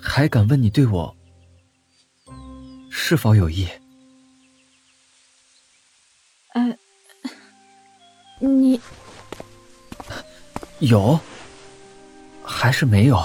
[0.00, 1.14] 还敢问你对我
[2.90, 3.68] 是否有意？
[8.38, 8.80] 你
[10.78, 11.18] 有
[12.42, 13.18] 还是没有？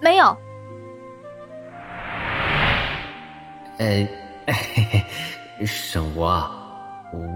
[0.00, 0.36] 没有。
[3.78, 4.08] 哎，
[5.66, 6.52] 沈国啊，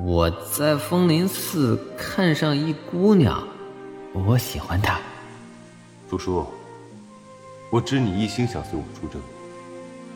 [0.05, 3.47] 我在枫林寺看上一姑娘，
[4.13, 4.99] 我喜欢她。
[6.11, 6.47] 朱叔，
[7.71, 9.21] 我知你一心想随我出征，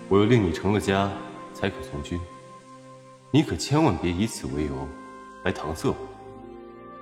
[0.09, 1.11] 我又令你成了家
[1.55, 2.20] 才可从军，
[3.35, 4.87] 你可千万别以此为由
[5.42, 5.97] 来搪塞我，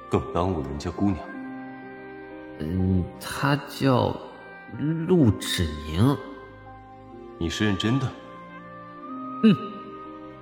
[0.08, 1.18] 更耽误了人家姑娘。
[2.60, 4.16] 嗯，她叫
[5.08, 6.16] 陆芷宁。
[7.36, 8.06] 你是认真的？
[9.42, 9.56] 嗯，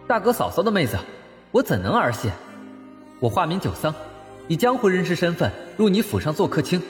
[0.07, 0.99] 大哥嫂嫂的妹子，
[1.51, 2.31] 我怎能儿戏？
[3.19, 3.95] 我化名九桑，
[4.47, 6.83] 以江湖人士身份入你府上做客卿。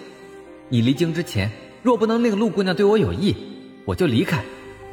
[0.69, 1.49] 你离京之前，
[1.85, 3.37] 若不能令陆姑娘对我有意，
[3.85, 4.45] 我就离开，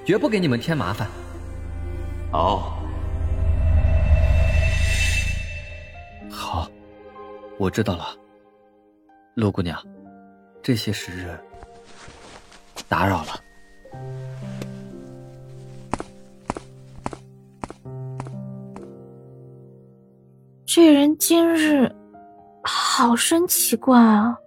[0.06, 1.08] 绝不给你们添麻烦。
[2.32, 2.85] 好，好，
[7.58, 8.16] 我知道了。
[9.36, 9.82] 陆姑娘，
[10.62, 11.40] 这些时日
[12.88, 13.42] 打扰了。
[20.66, 21.90] 这人今日
[22.64, 24.38] 好生奇怪啊！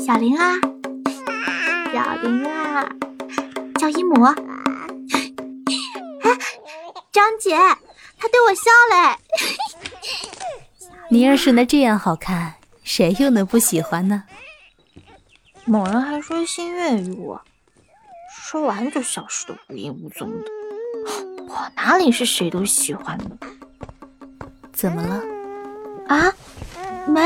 [0.00, 0.54] 小玲啊，
[1.98, 2.88] 小玲啊，
[3.74, 4.22] 叫姨母。
[4.22, 4.32] 啊，
[7.10, 7.56] 张姐，
[8.16, 9.18] 她对我笑嘞。
[11.10, 14.22] 你要是能这样好看，谁又能不喜欢呢？
[15.64, 17.42] 某人还说心悦于我，
[18.30, 20.44] 说完就消失的无影无踪的。
[21.48, 23.24] 我哪里是谁都喜欢的？
[24.72, 25.20] 怎么了？
[26.06, 26.32] 啊？
[27.08, 27.20] 没，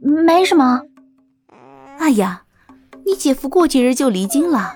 [0.00, 0.82] 没什么。
[1.98, 2.42] 哎呀，
[3.08, 4.74] 你姐夫过几日就离京了。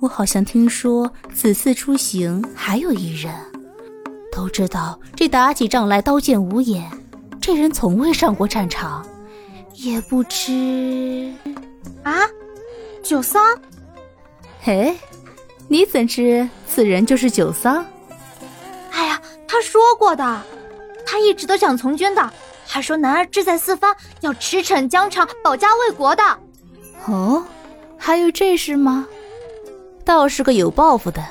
[0.00, 3.34] 我好像听说此次出行还有一人。
[4.30, 6.86] 都知道这打起仗来刀剑无眼，
[7.40, 9.06] 这人从未上过战场，
[9.72, 11.32] 也不知。
[12.02, 12.28] 啊，
[13.02, 13.58] 九桑，
[14.60, 14.94] 嘿，
[15.66, 17.86] 你怎知此人就是九桑？
[18.92, 20.42] 哎呀，他说过的，
[21.06, 22.30] 他一直都想从军的，
[22.66, 26.22] 还说男儿志在四方，要驰骋疆场，保家卫国的。
[27.06, 27.44] 哦，
[27.96, 29.06] 还有这事吗？
[30.04, 31.24] 倒是个有抱负的，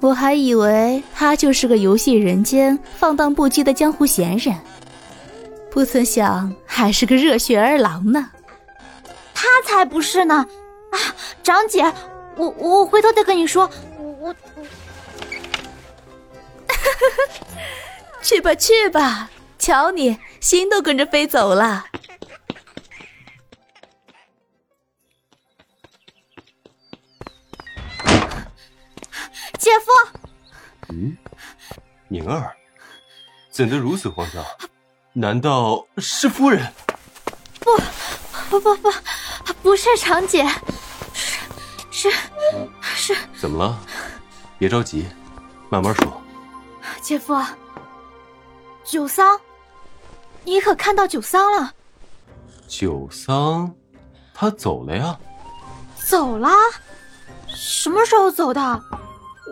[0.00, 4.54] 我还以为他就是个游戏人间、放荡不羁的江湖闲人，
[5.70, 8.30] 不曾想还是个热血儿郎呢。
[9.34, 10.46] 他才不是呢！
[10.90, 10.98] 啊，
[11.42, 11.84] 长姐，
[12.36, 13.70] 我我回头再跟你说。
[13.98, 14.34] 我我，
[18.22, 21.84] 去吧去吧，瞧你心都跟着飞走了。
[32.08, 32.54] 宁儿，
[33.50, 34.44] 怎得如此慌张？
[35.12, 36.72] 难道是夫人？
[37.60, 37.70] 不，
[38.50, 38.92] 不不不。
[39.62, 40.46] 不是长姐，
[41.90, 42.10] 是是
[42.80, 43.16] 是。
[43.40, 43.78] 怎么了？
[44.58, 45.06] 别着急，
[45.68, 46.22] 慢慢说。
[47.02, 47.36] 姐夫，
[48.84, 49.40] 九桑，
[50.44, 51.72] 你可看到九桑了？
[52.68, 53.74] 九桑，
[54.32, 55.18] 他走了呀。
[55.96, 56.50] 走了？
[57.48, 58.82] 什么时候走的？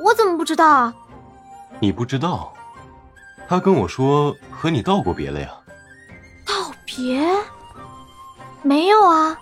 [0.05, 0.95] 我怎么不知道啊？
[1.85, 2.55] 你不知道？
[3.47, 5.55] 他跟我说和你道过别了呀。
[6.47, 7.23] 道别？
[8.63, 9.39] 没有啊。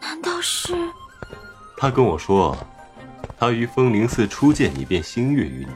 [0.00, 0.74] 难道是？
[1.76, 2.56] 他跟我说，
[3.38, 5.74] 他于风铃寺初见你便心悦于你，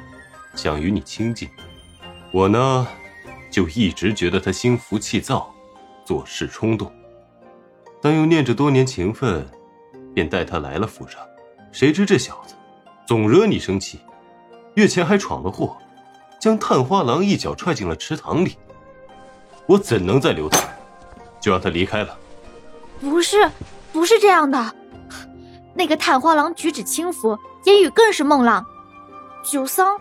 [0.54, 1.46] 想与你亲近。
[2.32, 2.88] 我呢，
[3.50, 5.54] 就一直觉得他心浮气躁，
[6.06, 6.90] 做事冲动。
[8.00, 9.46] 但又念着多年情分，
[10.14, 11.20] 便带他来了府上。
[11.70, 12.54] 谁知这小子
[13.11, 13.99] 总惹你生气，
[14.75, 15.77] 月前还闯了祸，
[16.38, 18.57] 将探花郎一脚踹进了池塘里。
[19.66, 20.61] 我怎能再留他？
[21.40, 22.16] 就让他离开了。
[23.01, 23.51] 不是，
[23.92, 24.75] 不是这样的。
[25.75, 28.64] 那个探花郎举止轻浮，言语更是孟浪。
[29.44, 30.01] 九桑，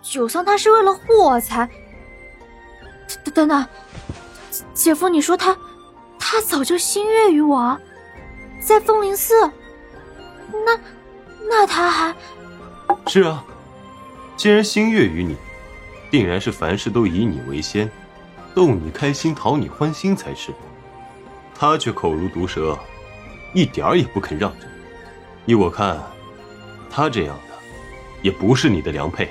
[0.00, 1.68] 九桑他是为了护我才……
[3.22, 3.66] 等等等，
[4.72, 5.54] 姐夫，你说他，
[6.18, 7.78] 他早就心悦于我，
[8.66, 9.34] 在风铃寺。
[10.64, 10.80] 那，
[11.48, 12.14] 那他还……
[13.06, 13.44] 是啊，
[14.36, 15.36] 既然心悦于你，
[16.10, 17.90] 定然是凡事都以你为先，
[18.54, 20.52] 逗你开心，讨你欢心才是。
[21.54, 22.78] 他却口如毒蛇，
[23.54, 24.66] 一点儿也不肯让着。
[25.46, 26.00] 依我看，
[26.90, 27.54] 他这样的
[28.22, 29.30] 也不是你的良配，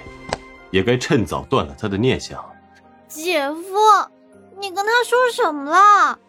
[0.72, 2.44] 也该趁早断了他的念想。
[3.08, 3.62] 姐夫，
[4.60, 6.20] 你跟他说什么了？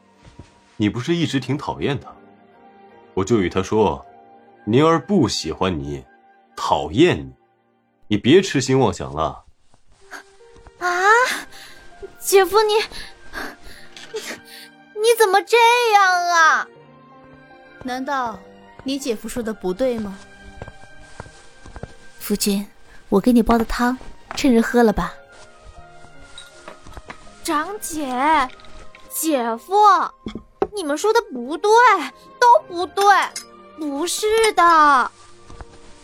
[0.77, 2.11] 你不是一直挺讨厌他？
[3.12, 4.05] 我就与他说，
[4.64, 6.05] 宁儿不喜欢你，
[6.55, 7.35] 讨厌你，
[8.09, 9.44] 你别痴心妄想了。
[10.79, 10.88] 啊，
[12.18, 12.75] 姐夫你。
[14.12, 15.57] 你怎么这
[15.94, 16.68] 样啊？
[17.83, 18.38] 难道
[18.85, 20.18] 你姐夫说的不对吗？
[22.18, 22.66] 夫君，
[23.09, 23.96] 我给你煲的汤，
[24.37, 25.14] 趁热喝了吧。
[27.42, 28.07] 长姐，
[29.09, 29.75] 姐夫，
[30.75, 31.70] 你们说的不对，
[32.38, 33.05] 都不对，
[33.81, 35.11] 不是的。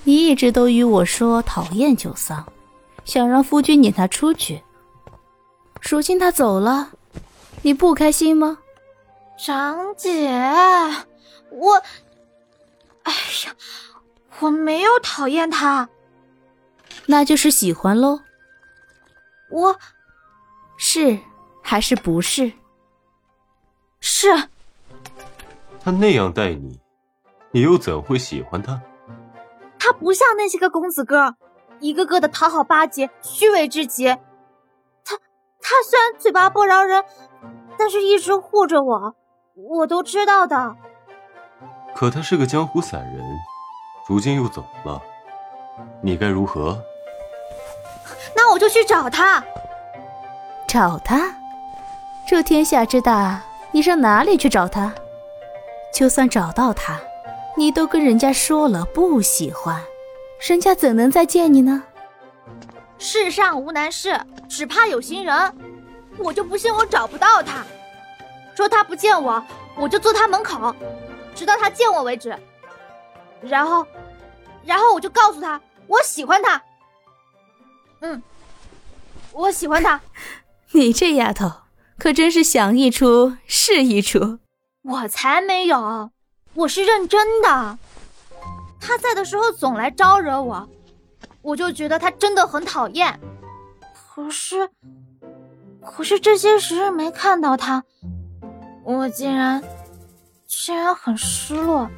[0.03, 2.51] 你一直都与我说讨厌九桑，
[3.05, 4.63] 想让夫君撵他出去。
[5.83, 6.91] 如今他走了，
[7.61, 8.57] 你不开心吗？
[9.39, 10.31] 长姐，
[11.51, 11.75] 我，
[13.03, 13.13] 哎
[13.45, 13.55] 呀，
[14.41, 15.87] 我没有讨厌他，
[17.05, 18.21] 那就是喜欢喽。
[19.51, 19.79] 我，
[20.79, 21.19] 是
[21.63, 22.51] 还是不是？
[24.01, 24.49] 是。
[25.85, 26.81] 他那样待你，
[27.51, 28.81] 你又怎会喜欢他？
[29.79, 31.37] 他不像那些个公子哥，
[31.81, 34.07] 一个个的讨好巴结、虚伪至极。
[35.05, 35.17] 他
[35.61, 37.05] 他虽然嘴巴不饶人，
[37.79, 39.15] 但是一直护着我。
[39.55, 40.77] 我都知道的，
[41.95, 43.25] 可他是个江湖散人，
[44.07, 45.01] 如今又走了，
[46.03, 46.79] 你该如何？
[48.35, 49.43] 那我就去找他。
[50.67, 51.35] 找他？
[52.29, 54.93] 这天下之大，你上哪里去找他？
[55.95, 57.01] 就算找到他，
[57.57, 59.83] 你都跟人家说了不喜欢，
[60.47, 61.83] 人家怎能再见你呢？
[62.99, 65.55] 世上无难事，只怕有心人。
[66.19, 67.65] 我就不信我找不到他。
[68.55, 69.43] 说他不见我，
[69.77, 70.75] 我就坐他门口，
[71.35, 72.35] 直到他见我为止。
[73.43, 73.87] 然后，
[74.65, 76.63] 然后我就告诉他我喜欢他。
[78.01, 78.23] 嗯，
[79.33, 80.01] 我喜欢他。
[80.73, 81.51] 你这丫头
[81.99, 84.39] 可真是想一出是一出。
[84.83, 86.11] 我才没有，
[86.57, 87.79] 我是认真的。
[88.81, 90.69] 他在的时候总来招惹我，
[91.43, 93.21] 我就觉得他真的很讨厌。
[94.15, 94.69] 可是，
[95.85, 97.85] 可是这些时日没看到他。
[98.85, 99.63] 我竟然，
[100.47, 101.89] 竟然很失落，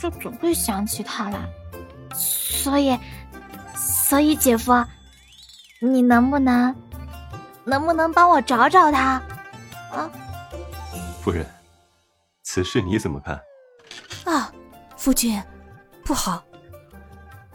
[0.00, 1.38] 就总会想起他来，
[2.14, 2.98] 所以，
[3.76, 4.72] 所以姐夫，
[5.80, 6.74] 你能不能，
[7.64, 9.22] 能不能帮我找找他？
[9.92, 10.10] 啊，
[11.22, 11.46] 夫人，
[12.56, 13.38] 此事你怎么看？
[14.24, 14.50] 啊，
[14.96, 15.38] 夫君，
[16.02, 16.42] 不好！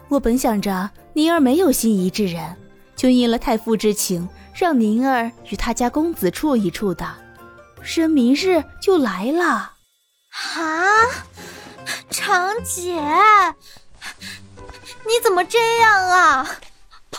[0.10, 2.56] 我本想着宁儿没有心仪之人，
[2.96, 7.16] 就应了太傅之情，让宁儿与他家公子处一处的。
[7.82, 9.74] 生明日就来了，
[10.30, 10.70] 啊，
[12.12, 12.94] 长姐，
[15.04, 16.48] 你怎么这样啊？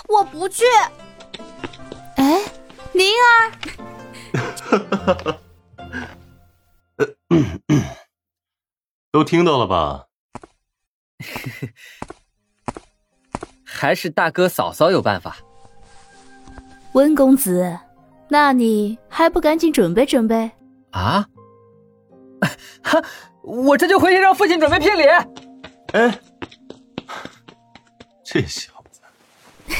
[0.06, 0.62] 我不去。
[2.14, 2.44] 哎，
[2.92, 3.50] 宁儿，
[9.22, 10.06] 都听到了吧？
[13.62, 15.36] 还是大哥嫂嫂有办法。
[16.94, 17.78] 温公子。
[18.28, 20.50] 那你还不赶紧准备准备
[20.90, 21.24] 啊！
[22.82, 23.00] 哈，
[23.42, 25.02] 我这就回去让父亲准备聘礼。
[25.92, 26.18] 哎，
[28.24, 29.02] 这小子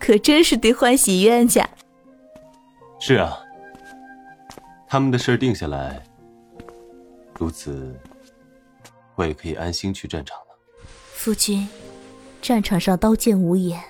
[0.00, 1.68] 可真是对欢喜冤家。
[2.98, 3.38] 是啊，
[4.88, 6.02] 他们的事定下来，
[7.38, 7.94] 如此，
[9.16, 10.46] 我也可以安心去战场了。
[11.14, 11.68] 夫君，
[12.40, 13.82] 战场上刀剑无眼，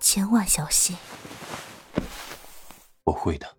[0.00, 0.96] 千万小心。
[3.04, 3.56] 我会的。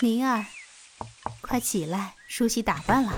[0.00, 0.44] 宁儿，
[1.40, 3.12] 快起来，梳洗打扮了。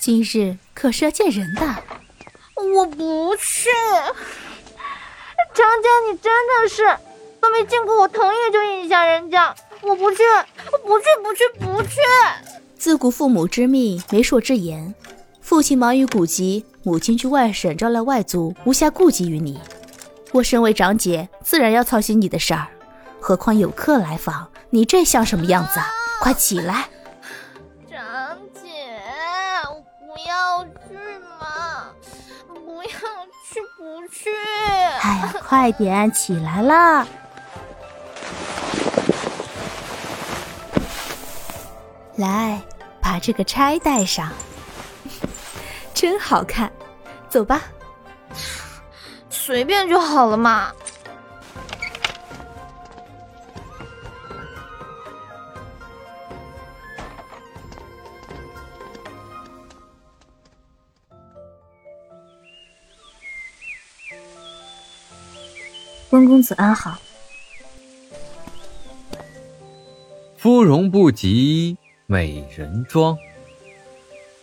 [0.00, 1.84] 今日可是要见人的。
[2.54, 3.70] 我不去。
[5.54, 6.98] 长姐，你真的是
[7.48, 10.18] 都没经过我同意就应下人家，我不去，
[10.70, 11.96] 我不去，不去，不去。
[12.76, 14.94] 自古父母之命，媒妁之言。
[15.40, 19.58] 父亲忙于古籍，母亲去外省招来外族，无暇顾及于你。
[20.32, 22.66] 我身为长姐，自然要操心你的事儿。
[23.18, 24.48] 何况有客来访。
[24.68, 25.86] 你这像什么样子啊？
[26.20, 26.90] 快起来！
[27.90, 28.68] 长姐，
[29.70, 30.94] 我不要去
[31.40, 31.86] 嘛！
[32.66, 32.90] 不要
[33.48, 34.28] 去，不去！
[35.00, 37.06] 哎呀，快点起来啦！
[42.18, 42.60] 来，
[43.00, 44.32] 把这个钗戴上，
[45.94, 46.70] 真好看。
[47.28, 47.62] 走吧，
[49.30, 50.72] 随便就好了嘛。
[66.10, 66.98] 温公子安好。
[70.38, 71.76] 芙蓉不及
[72.10, 73.18] 美人妆，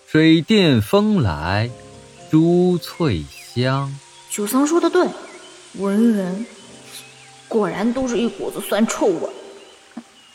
[0.05, 1.67] 水殿风来
[2.29, 3.23] 珠翠
[3.55, 3.91] 香。
[4.29, 5.07] 九桑说的对，
[5.79, 6.45] 文人
[7.47, 9.29] 果然都是一股子酸臭味。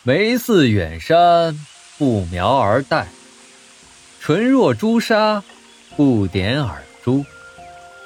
[0.02, 1.56] 眉似远山
[1.98, 3.06] 不描而黛，
[4.20, 5.44] 唇若朱砂
[5.96, 7.24] 不点耳珠。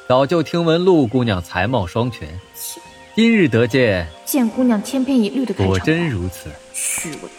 [0.06, 2.28] 早就听闻陆姑娘才貌双全。
[3.16, 6.50] 今日得见，见姑娘千篇一律的果真如此。
[6.74, 7.30] 虚伪，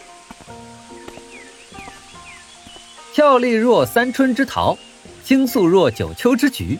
[3.16, 4.76] 俏丽若三春之桃，
[5.24, 6.78] 清素若九秋之菊。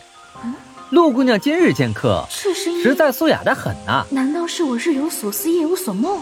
[0.91, 4.05] 陆姑娘今日见客，确实实在素雅的很呐。
[4.11, 6.21] 难道是我日有所思夜有所梦？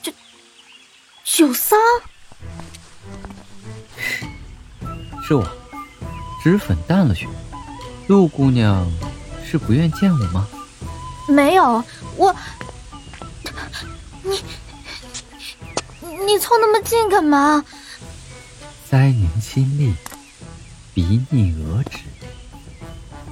[0.00, 0.12] 这
[1.24, 1.76] 九桑，
[5.26, 5.44] 是我，
[6.40, 7.26] 脂粉淡了许。
[8.06, 8.88] 陆姑娘
[9.44, 10.46] 是不愿见我吗？
[11.26, 11.82] 没有
[12.16, 12.32] 我，
[14.22, 14.40] 你
[16.24, 17.64] 你凑那么近干嘛？
[18.96, 19.92] 腮凝心力，
[20.94, 21.98] 鼻腻额脂，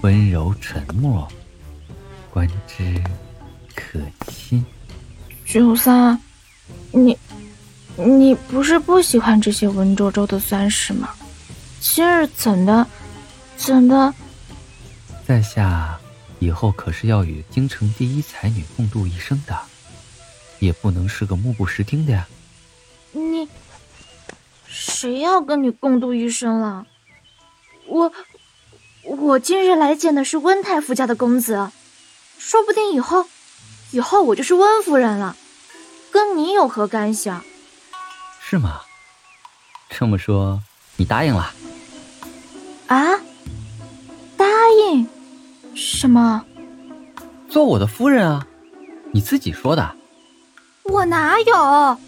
[0.03, 1.27] 温柔沉默，
[2.29, 3.03] 观之
[3.75, 4.63] 可亲。
[5.47, 6.21] 九三，
[6.93, 7.17] 你
[7.97, 11.09] 你不是不喜欢这些文绉绉的酸事吗？
[11.81, 12.87] 今日怎的
[13.57, 14.13] 怎的？
[15.27, 15.99] 在下。
[16.41, 19.59] 以后可是要与京城第一才女共度一生的，
[20.59, 22.29] 也不能是个目不识丁的呀。
[23.13, 23.49] 你，
[24.87, 26.87] 谁要跟你共度一生了？
[27.87, 28.13] 我，
[29.05, 31.71] 我今日来见的是温太傅家的公子，
[32.39, 33.25] 说不定以后，
[33.93, 35.37] 以后我就是温夫人了，
[36.11, 37.43] 跟你有何干系啊？
[38.41, 38.83] 是吗？
[39.89, 40.63] 这么说，
[40.97, 41.51] 你答应了？
[42.87, 43.19] 啊？
[44.37, 44.47] 答
[44.91, 45.09] 应？
[45.75, 46.45] 什么？
[47.49, 48.47] 做我的夫人啊？
[49.13, 49.97] 你自己说的。
[50.83, 51.99] 我哪有？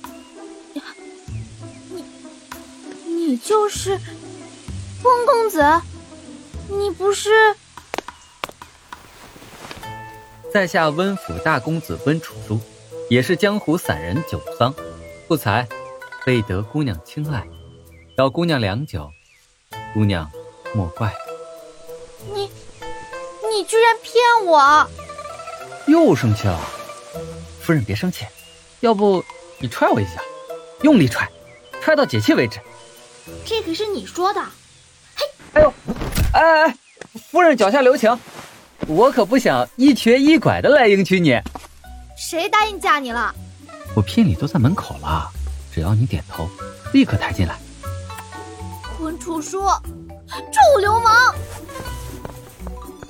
[3.27, 3.91] 你就是
[5.03, 5.61] 温公子？
[6.69, 7.57] 你不是？
[10.53, 12.61] 在下温府大公子温楚书，
[13.11, 14.73] 也是江湖散人九桑，
[15.27, 15.67] 不才，
[16.25, 17.45] 未得姑娘青睐，
[18.17, 19.11] 扰姑娘良久，
[19.93, 20.31] 姑娘
[20.73, 21.13] 莫怪。
[22.33, 22.49] 你。
[23.53, 24.87] 你居然骗我！
[25.87, 26.61] 又生气了，
[27.61, 28.27] 夫人别生气，
[28.81, 29.25] 要不
[29.59, 30.21] 你踹我一脚，
[30.83, 31.29] 用力踹，
[31.81, 32.61] 踹到解气为止。
[33.45, 34.41] 这可是你说的。
[35.15, 35.25] 嘿，
[35.55, 35.73] 哎呦，
[36.33, 36.77] 哎哎哎，
[37.31, 38.19] 夫人脚下留情，
[38.87, 41.41] 我可不想一瘸一拐的来迎娶你。
[42.17, 43.35] 谁答应嫁你了？
[43.95, 45.31] 我聘礼都在门口了，
[45.75, 46.49] 只要你点头，
[46.93, 47.57] 立刻抬进来。
[48.99, 49.63] 混楚书，
[50.29, 51.35] 臭流氓！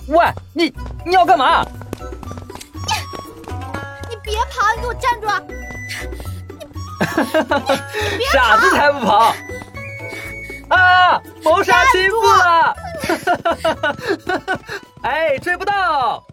[0.09, 0.73] 喂，你
[1.05, 1.65] 你要干嘛？
[1.65, 1.71] 你
[4.11, 5.27] 你别跑，你给我站住！
[8.19, 9.35] 你傻子才不跑！
[10.69, 12.77] 啊，谋杀亲父了！
[15.03, 16.25] 哎，追不到。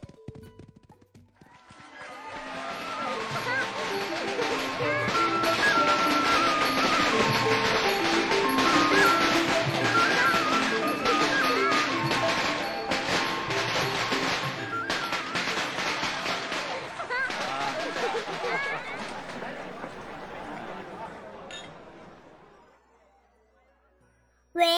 [24.63, 24.69] 唯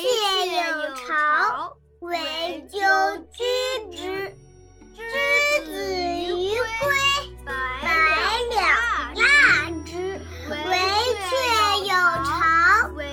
[0.00, 0.08] 雀
[0.56, 2.80] 有巢为鸠
[3.30, 3.44] 居
[3.94, 4.34] 之
[4.94, 5.02] 之
[5.66, 6.48] 子于
[6.80, 6.88] 归
[7.44, 7.52] 百
[8.48, 8.56] 两
[9.14, 9.22] 纳
[9.84, 9.92] 之
[10.48, 10.56] 唯
[11.28, 11.30] 却
[11.80, 11.92] 有
[12.24, 13.04] 巢为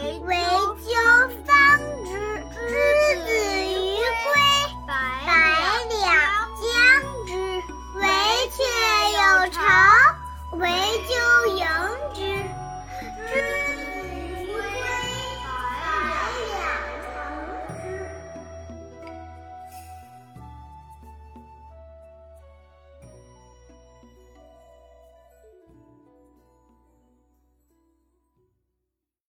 [0.79, 0.95] 鸠
[1.45, 1.51] 方
[2.05, 2.09] 之
[2.55, 2.71] 之
[3.25, 3.27] 子
[3.65, 4.32] 于归
[4.88, 4.89] 百
[5.89, 5.99] 两
[6.61, 6.63] 将
[7.27, 7.29] 之
[7.99, 8.07] 唯
[8.55, 8.63] 却
[9.17, 9.21] 有
[9.51, 9.59] 巢
[10.53, 10.63] 为
[11.09, 11.11] 鸠
[11.57, 11.67] 盈
[12.13, 12.40] 之